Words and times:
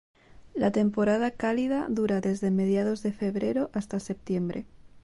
La 0.55 0.71
temporada 0.71 1.29
cálida 1.29 1.85
dura 1.87 2.21
desde 2.21 2.49
mediados 2.49 3.03
de 3.03 3.11
febrero 3.11 3.69
hasta 3.71 3.99
septiembre. 3.99 4.65